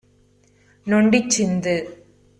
நொண்டிச் 0.87 1.29
சிந்து 1.29 1.75